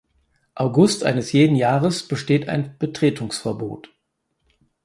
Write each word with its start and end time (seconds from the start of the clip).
August 0.55 1.03
eines 1.03 1.31
jeden 1.31 1.55
Jahres 1.55 2.07
besteht 2.07 2.49
ein 2.49 2.75
Betretungsverbot. 2.79 3.93